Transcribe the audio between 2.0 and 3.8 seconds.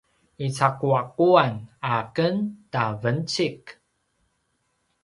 ken ta vencik